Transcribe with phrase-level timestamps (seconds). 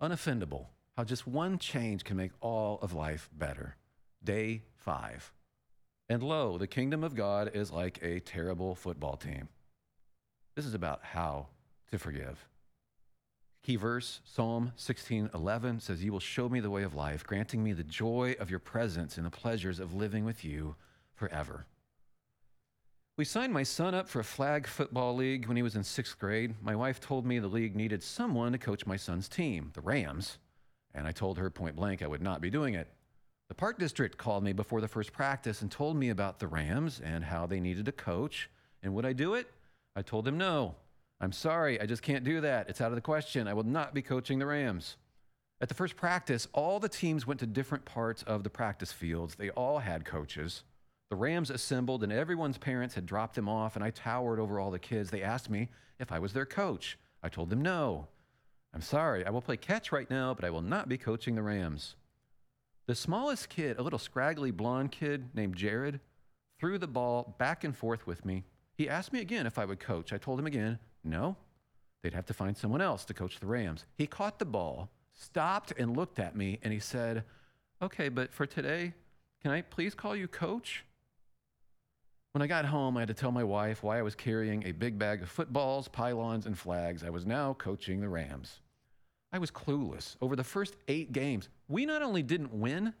[0.00, 0.66] Unoffendable.
[0.96, 3.76] How just one change can make all of life better.
[4.24, 5.32] Day five.
[6.08, 9.48] And lo, the kingdom of God is like a terrible football team.
[10.56, 11.48] This is about how
[11.90, 12.48] to forgive.
[13.62, 17.74] Key verse, Psalm 16:11 says, "You will show me the way of life, granting me
[17.74, 20.76] the joy of your presence and the pleasures of living with you
[21.12, 21.66] forever."
[23.20, 26.18] We signed my son up for a flag football league when he was in sixth
[26.18, 26.54] grade.
[26.62, 30.38] My wife told me the league needed someone to coach my son's team, the Rams,
[30.94, 32.88] and I told her point blank I would not be doing it.
[33.50, 36.98] The park district called me before the first practice and told me about the Rams
[37.04, 38.48] and how they needed a coach.
[38.82, 39.50] And would I do it?
[39.94, 40.76] I told them no.
[41.20, 42.70] I'm sorry, I just can't do that.
[42.70, 43.46] It's out of the question.
[43.48, 44.96] I will not be coaching the Rams.
[45.60, 49.34] At the first practice, all the teams went to different parts of the practice fields.
[49.34, 50.62] They all had coaches.
[51.10, 54.70] The Rams assembled, and everyone's parents had dropped them off, and I towered over all
[54.70, 55.10] the kids.
[55.10, 56.96] They asked me if I was their coach.
[57.20, 58.06] I told them no.
[58.72, 61.42] I'm sorry, I will play catch right now, but I will not be coaching the
[61.42, 61.96] Rams.
[62.86, 65.98] The smallest kid, a little scraggly blonde kid named Jared,
[66.60, 68.44] threw the ball back and forth with me.
[68.74, 70.12] He asked me again if I would coach.
[70.12, 71.36] I told him again, no,
[72.02, 73.84] they'd have to find someone else to coach the Rams.
[73.96, 77.24] He caught the ball, stopped and looked at me, and he said,
[77.82, 78.94] Okay, but for today,
[79.42, 80.84] can I please call you coach?
[82.32, 84.72] When I got home, I had to tell my wife why I was carrying a
[84.72, 87.02] big bag of footballs, pylons, and flags.
[87.02, 88.60] I was now coaching the Rams.
[89.32, 90.16] I was clueless.
[90.20, 92.94] Over the first eight games, we not only didn't win,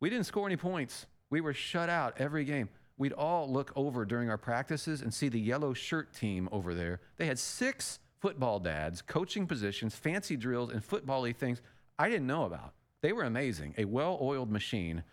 [0.00, 1.06] we didn't score any points.
[1.30, 5.28] We were shut out every game we'd all look over during our practices and see
[5.28, 7.00] the yellow shirt team over there.
[7.16, 11.60] They had six football dads, coaching positions, fancy drills, and football things
[11.98, 12.74] I didn't know about.
[13.02, 15.04] They were amazing, a well oiled machine.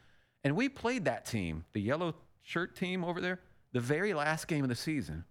[0.44, 3.40] And we played that team, the yellow shirt team over there,
[3.74, 5.26] the very last game of the season.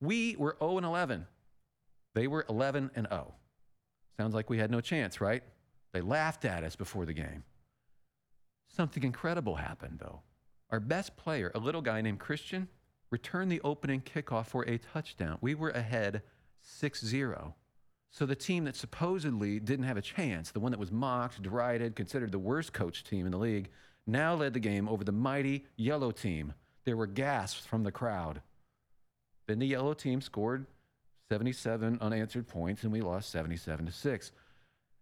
[0.00, 1.26] We were 0 and 11.
[2.14, 3.34] They were 11 and 0.
[4.16, 5.42] Sounds like we had no chance, right?
[5.92, 7.44] They laughed at us before the game.
[8.68, 10.20] Something incredible happened, though.
[10.70, 12.68] Our best player, a little guy named Christian,
[13.10, 15.38] returned the opening kickoff for a touchdown.
[15.40, 16.22] We were ahead
[16.62, 17.54] 6 0.
[18.10, 21.96] So the team that supposedly didn't have a chance, the one that was mocked, derided,
[21.96, 23.70] considered the worst coach team in the league,
[24.06, 26.52] now led the game over the mighty yellow team.
[26.84, 28.42] There were gasps from the crowd.
[29.46, 30.66] Then the yellow team scored
[31.28, 34.32] 77 unanswered points and we lost 77 to 6.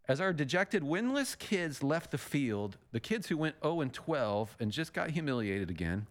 [0.09, 4.57] As our dejected, winless kids left the field, the kids who went 0 and 12
[4.61, 6.07] and just got humiliated again,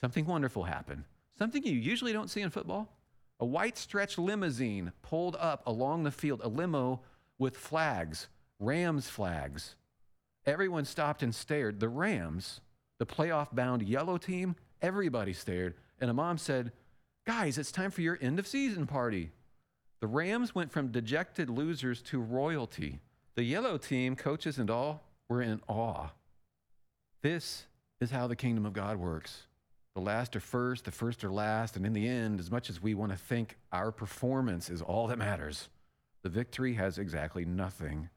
[0.00, 1.04] something wonderful happened.
[1.38, 2.92] Something you usually don't see in football.
[3.40, 7.00] A white stretch limousine pulled up along the field, a limo
[7.38, 8.28] with flags,
[8.58, 9.76] Rams flags.
[10.44, 11.78] Everyone stopped and stared.
[11.78, 12.60] The Rams,
[12.98, 15.74] the playoff bound yellow team, everybody stared.
[16.00, 16.72] And a mom said,
[17.26, 19.30] Guys, it's time for your end of season party.
[20.00, 23.00] The Rams went from dejected losers to royalty.
[23.34, 26.08] The yellow team, coaches and all, were in awe.
[27.22, 27.66] This
[28.00, 29.42] is how the kingdom of God works.
[29.94, 32.80] The last are first, the first are last, and in the end, as much as
[32.80, 35.68] we want to think our performance is all that matters,
[36.22, 38.08] the victory has exactly nothing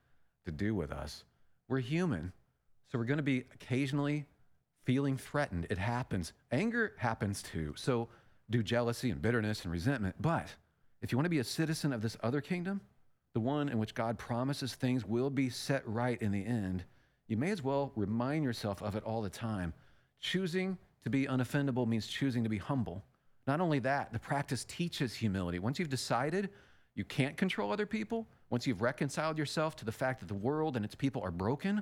[0.46, 1.24] to do with us.
[1.68, 2.34] We're human,
[2.92, 4.26] so we're going to be occasionally
[4.84, 5.68] feeling threatened.
[5.70, 6.34] It happens.
[6.52, 7.74] Anger happens too.
[7.78, 8.10] So
[8.50, 10.16] do jealousy and bitterness and resentment.
[10.20, 10.48] But
[11.02, 12.82] if you want to be a citizen of this other kingdom,
[13.34, 16.84] the one in which God promises things will be set right in the end,
[17.28, 19.74] you may as well remind yourself of it all the time.
[20.20, 23.04] Choosing to be unoffendable means choosing to be humble.
[23.48, 25.60] Not only that, the practice teaches humility.
[25.60, 26.50] Once you've decided
[26.94, 30.76] you can't control other people, once you've reconciled yourself to the fact that the world
[30.76, 31.82] and its people are broken,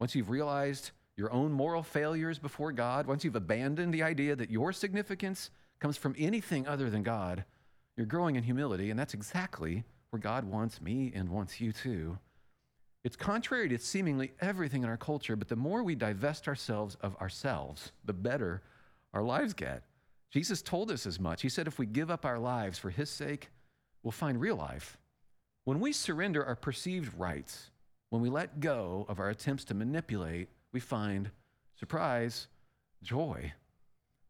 [0.00, 4.50] once you've realized your own moral failures before God, once you've abandoned the idea that
[4.50, 7.44] your significance comes from anything other than God,
[7.96, 12.18] you're growing in humility, and that's exactly where God wants me and wants you too.
[13.02, 17.16] It's contrary to seemingly everything in our culture, but the more we divest ourselves of
[17.16, 18.62] ourselves, the better
[19.12, 19.82] our lives get.
[20.30, 21.42] Jesus told us as much.
[21.42, 23.48] He said, if we give up our lives for his sake,
[24.04, 24.98] we'll find real life.
[25.64, 27.70] When we surrender our perceived rights,
[28.10, 31.30] when we let go of our attempts to manipulate, we find
[31.78, 32.48] surprise,
[33.02, 33.52] joy.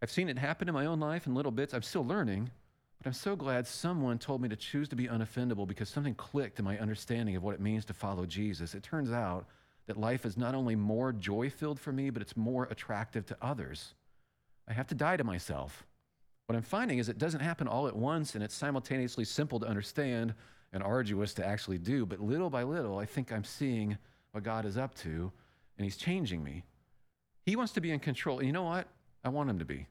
[0.03, 1.75] I've seen it happen in my own life in little bits.
[1.75, 2.51] I'm still learning,
[2.99, 6.59] but I'm so glad someone told me to choose to be unoffendable because something clicked
[6.59, 8.75] in my understanding of what it means to follow Jesus.
[8.75, 9.47] It turns out
[9.87, 13.37] that life is not only more joy filled for me, but it's more attractive to
[13.41, 13.95] others.
[14.69, 15.87] I have to die to myself.
[16.47, 19.67] What I'm finding is it doesn't happen all at once and it's simultaneously simple to
[19.67, 20.35] understand
[20.73, 23.97] and arduous to actually do, but little by little, I think I'm seeing
[24.33, 25.33] what God is up to
[25.79, 26.65] and He's changing me.
[27.47, 28.39] He wants to be in control.
[28.39, 28.87] And you know what?
[29.25, 29.87] I want Him to be.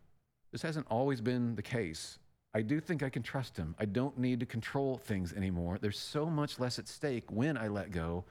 [0.51, 2.19] This hasn't always been the case.
[2.53, 3.75] I do think I can trust him.
[3.77, 5.77] I don't need to control things anymore.
[5.79, 8.25] There's so much less at stake when I let go.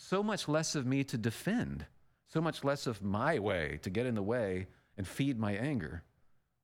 [0.00, 1.84] so much less of me to defend,
[2.28, 6.04] so much less of my way to get in the way and feed my anger.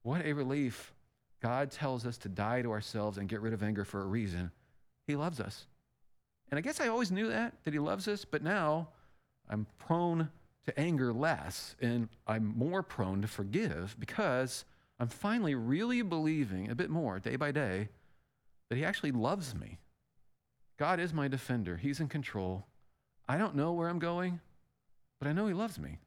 [0.02, 0.92] What a relief.
[1.42, 4.52] God tells us to die to ourselves and get rid of anger for a reason.
[5.06, 5.66] He loves us.
[6.50, 8.88] And I guess I always knew that, that He loves us, but now
[9.48, 10.30] I'm prone
[10.66, 14.64] to anger less and I'm more prone to forgive because
[14.98, 17.88] I'm finally really believing a bit more day by day
[18.68, 19.78] that He actually loves me.
[20.78, 22.66] God is my defender, He's in control.
[23.28, 24.40] I don't know where I'm going,
[25.18, 25.98] but I know He loves me.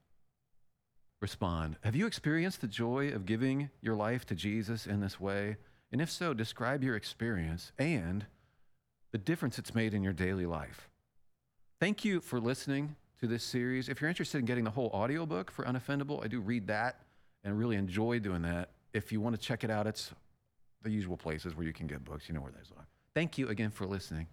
[1.20, 1.78] Respond.
[1.84, 5.58] Have you experienced the joy of giving your life to Jesus in this way?
[5.92, 8.26] And if so, describe your experience and
[9.12, 10.90] the difference it's made in your daily life.
[11.80, 13.90] Thank you for listening to this series.
[13.90, 17.02] If you're interested in getting the whole audiobook for Unoffendable, I do read that
[17.44, 18.72] and really enjoy doing that.
[18.94, 20.12] If you want to check it out, it's
[20.84, 22.28] the usual places where you can get books.
[22.28, 22.88] You know where those are.
[23.14, 24.28] Thank you again for listening.